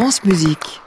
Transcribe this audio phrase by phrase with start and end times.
[0.00, 0.80] France Musique.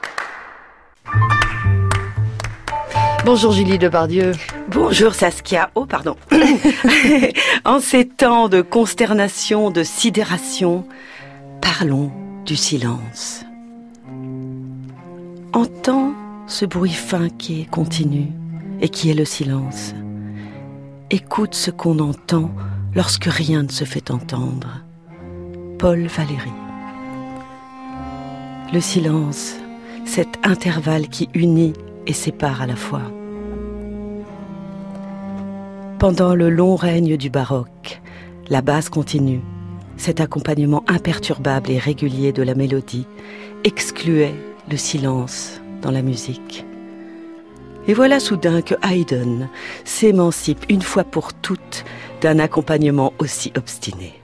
[3.26, 4.32] Bonjour Julie Depardieu.
[4.68, 5.70] Bonjour Saskia.
[5.74, 6.16] Oh, pardon.
[7.66, 10.86] en ces temps de consternation, de sidération,
[11.60, 12.10] parlons
[12.46, 13.44] du silence.
[15.52, 16.14] Entends
[16.46, 18.28] ce bruit fin qui est continu
[18.80, 19.92] et qui est le silence.
[21.10, 22.50] Écoute ce qu'on entend
[22.94, 24.82] lorsque rien ne se fait entendre.
[25.78, 26.50] Paul Valéry.
[28.72, 29.56] Le silence,
[30.06, 31.74] cet intervalle qui unit
[32.06, 33.02] et sépare à la fois.
[35.98, 38.00] Pendant le long règne du baroque,
[38.48, 39.42] la basse continue,
[39.98, 43.06] cet accompagnement imperturbable et régulier de la mélodie,
[43.64, 44.34] excluait
[44.70, 46.64] le silence dans la musique.
[47.88, 49.48] Et voilà soudain que Haydn
[49.84, 51.84] s'émancipe une fois pour toutes
[52.22, 54.21] d'un accompagnement aussi obstiné.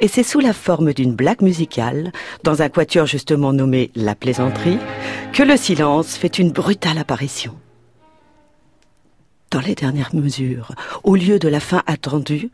[0.00, 2.12] Et c'est sous la forme d'une blague musicale,
[2.42, 4.78] dans un quatuor justement nommé La plaisanterie,
[5.32, 7.54] que le silence fait une brutale apparition.
[9.50, 10.72] Dans les dernières mesures,
[11.04, 12.50] au lieu de la fin attendue,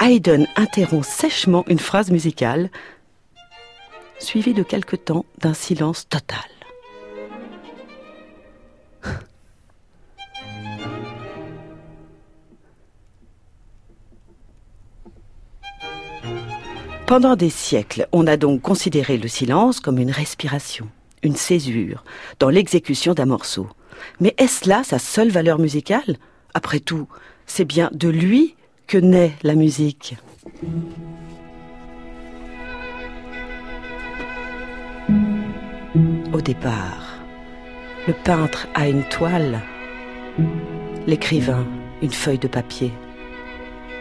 [0.00, 2.70] Haydn interrompt sèchement une phrase musicale,
[4.20, 6.38] suivie de quelque temps d'un silence total.
[17.14, 20.88] Pendant des siècles, on a donc considéré le silence comme une respiration,
[21.22, 22.02] une césure,
[22.40, 23.68] dans l'exécution d'un morceau.
[24.18, 26.16] Mais est-ce là sa seule valeur musicale?
[26.54, 27.06] Après tout,
[27.46, 28.56] c'est bien de lui
[28.88, 30.16] que naît la musique.
[36.32, 37.20] Au départ,
[38.08, 39.60] le peintre a une toile,
[41.06, 41.64] l'écrivain
[42.02, 42.90] une feuille de papier,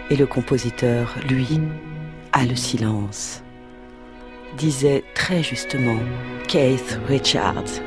[0.10, 1.62] et le compositeur, lui,
[2.34, 3.44] a le silence,
[4.58, 6.00] disait très justement
[6.48, 7.80] Keith Richards.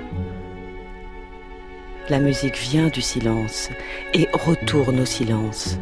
[2.08, 3.70] La musique vient du silence
[4.14, 5.78] et retourne au silence.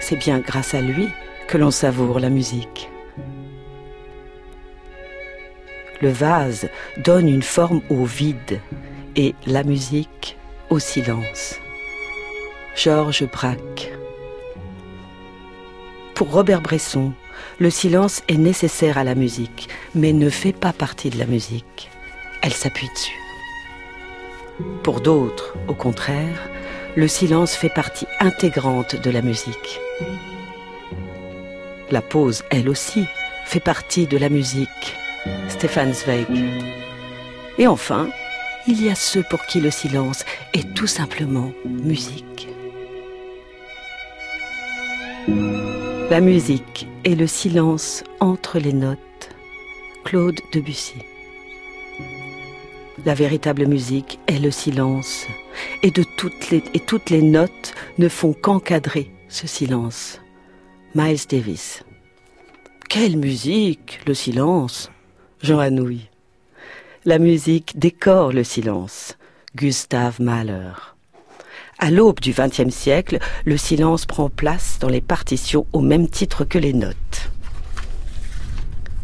[0.00, 1.08] C'est bien grâce à lui
[1.46, 2.88] que l'on savoure la musique.
[6.00, 8.60] Le vase donne une forme au vide
[9.14, 10.38] et la musique
[10.70, 11.58] au silence.
[12.74, 13.92] Georges Braque
[16.14, 17.12] pour Robert Bresson,
[17.58, 21.90] le silence est nécessaire à la musique, mais ne fait pas partie de la musique.
[22.42, 23.18] Elle s'appuie dessus.
[24.82, 26.48] Pour d'autres, au contraire,
[26.96, 29.80] le silence fait partie intégrante de la musique.
[31.90, 33.04] La pause, elle aussi,
[33.44, 34.96] fait partie de la musique.
[35.48, 36.26] Stéphane Zweig.
[37.58, 38.08] Et enfin,
[38.68, 42.48] il y a ceux pour qui le silence est tout simplement musique.
[46.10, 49.30] La musique et le silence entre les notes.
[50.04, 50.96] Claude Debussy.
[53.06, 55.26] La véritable musique est le silence,
[55.82, 60.20] et, toutes les notes ne font qu'encadrer ce silence.
[60.94, 61.84] Miles Davis.
[62.90, 64.90] Quelle musique, le silence
[65.42, 66.10] Jean Anouilh.
[67.06, 69.16] La musique décore le silence.
[69.56, 70.93] Gustave Mahler.
[71.78, 76.44] À l'aube du XXe siècle, le silence prend place dans les partitions au même titre
[76.44, 77.30] que les notes.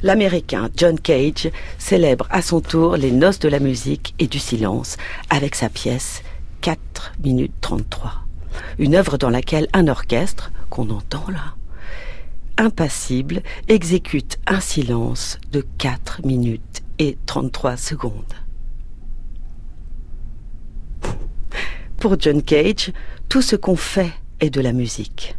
[0.03, 4.97] L'Américain John Cage célèbre à son tour les noces de la musique et du silence
[5.28, 6.22] avec sa pièce
[6.62, 8.12] 4 minutes 33.
[8.78, 11.54] Une œuvre dans laquelle un orchestre, qu'on entend là,
[12.56, 18.34] impassible, exécute un silence de 4 minutes et 33 secondes.
[22.00, 22.92] Pour John Cage,
[23.28, 25.36] tout ce qu'on fait est de la musique.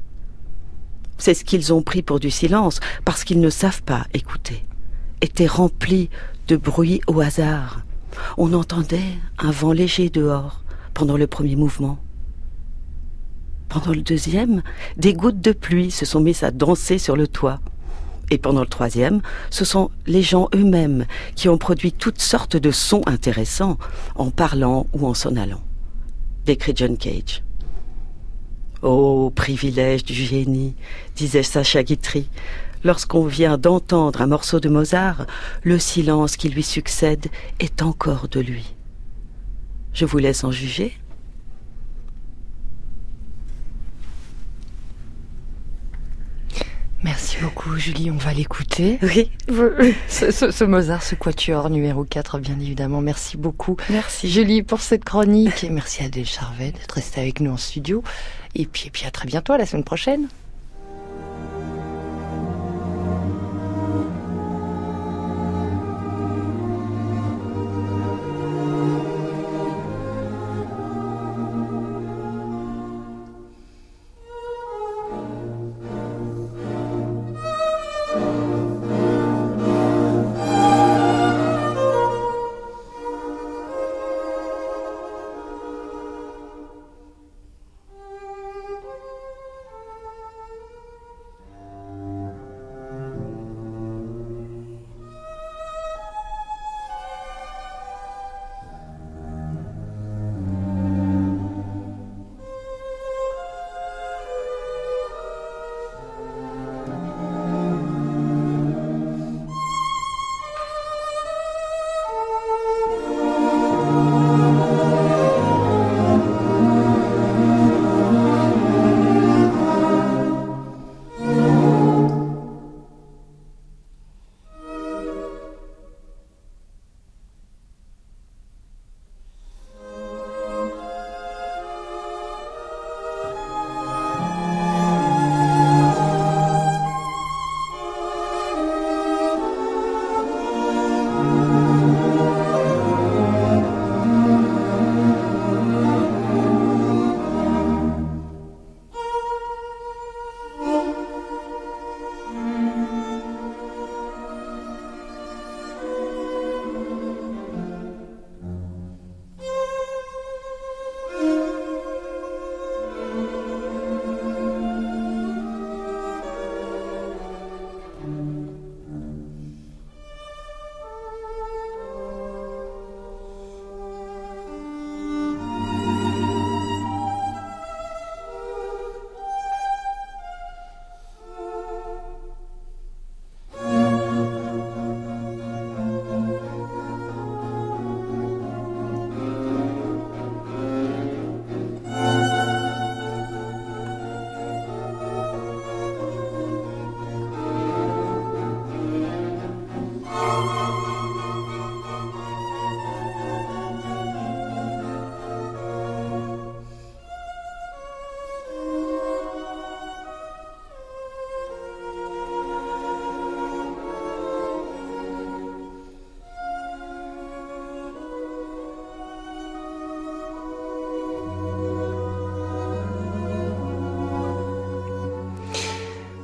[1.17, 4.63] C'est ce qu'ils ont pris pour du silence, parce qu'ils ne savent pas écouter.
[5.21, 6.11] Était rempli
[6.47, 7.81] de bruit au hasard.
[8.37, 10.61] On entendait un vent léger dehors
[10.93, 11.97] pendant le premier mouvement.
[13.67, 14.61] Pendant le deuxième,
[14.97, 17.59] des gouttes de pluie se sont mises à danser sur le toit.
[18.29, 22.69] Et pendant le troisième, ce sont les gens eux-mêmes qui ont produit toutes sortes de
[22.69, 23.79] sons intéressants
[24.13, 25.63] en parlant ou en s'en allant
[26.45, 27.43] décrit John Cage.
[28.81, 30.75] Oh, privilège du génie,
[31.15, 32.29] disait Sacha Guitry.
[32.83, 35.27] Lorsqu'on vient d'entendre un morceau de Mozart,
[35.63, 37.27] le silence qui lui succède
[37.59, 38.75] est encore de lui.
[39.93, 40.97] Je vous laisse en juger.
[47.75, 48.11] Julie.
[48.11, 48.99] On va l'écouter.
[49.01, 49.31] Oui.
[50.07, 53.01] Ce, ce, Mozart, ce quatuor numéro 4, bien évidemment.
[53.01, 53.77] Merci beaucoup.
[53.89, 54.29] Merci.
[54.29, 55.63] Julie, pour cette chronique.
[55.63, 58.03] Et merci à Adèle Charvet d'être restée avec nous en studio.
[58.55, 60.27] Et puis, et puis à très bientôt, à la semaine prochaine.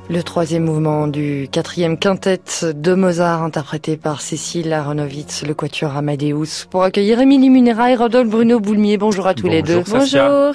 [0.09, 6.65] Le troisième mouvement du quatrième quintet de Mozart, interprété par Cécile Aronowitz, le quatuor Amadeus,
[6.69, 8.97] pour accueillir Émilie Munera et Rodolphe Bruno Boulmier.
[8.97, 9.83] Bonjour à tous les deux.
[9.85, 10.53] Bonjour.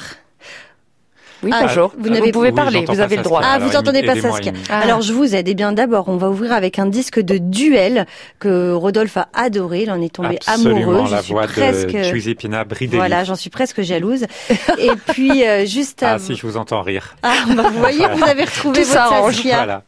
[1.42, 1.92] Oui, ah, bonjour.
[1.98, 3.40] Vous, vous pouvez parler, vous avez le droit.
[3.44, 4.52] Ah, vous entendez pas Saskia.
[4.68, 4.80] Ah.
[4.80, 5.48] Alors, je vous aide.
[5.48, 8.06] Eh bien, d'abord, on va ouvrir avec un disque de duel
[8.38, 9.82] que Rodolphe a adoré.
[9.82, 11.10] Il en est tombé Absolument, amoureux.
[11.10, 11.88] La je suis voix presque...
[11.88, 12.96] de Giuseppina Bridelli.
[12.96, 14.26] Voilà, j'en suis presque jalouse.
[14.78, 16.14] Et puis, euh, juste à...
[16.14, 17.16] Ah, si, je vous entends rire.
[17.24, 19.32] Ah, bah, vous voyez, vous avez retrouvé Tout votre.
[19.32, 19.56] Saskia.
[19.56, 19.82] Voilà.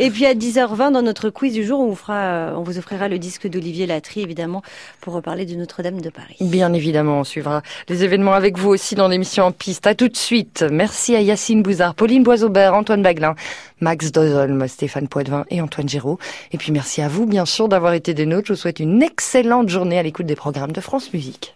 [0.00, 2.78] Et puis, à 10h20, dans notre quiz du jour, on vous fera, euh, on vous
[2.78, 4.62] offrira le disque d'Olivier Latry, évidemment,
[5.00, 6.36] pour reparler de Notre-Dame de Paris.
[6.40, 9.86] Bien évidemment, on suivra les événements avec vous aussi dans l'émission En Piste.
[9.86, 10.64] À tout de suite.
[10.96, 13.34] Merci à Yacine Bouzard, Pauline Boisaubert, Antoine Baglin,
[13.80, 16.18] Max Dozolm, Stéphane Poitvin et Antoine Giraud.
[16.52, 18.46] Et puis merci à vous, bien sûr, d'avoir été des nôtres.
[18.46, 21.54] Je vous souhaite une excellente journée à l'écoute des programmes de France Musique.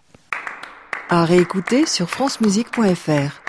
[1.09, 3.40] À réécouter sur francemusique.fr.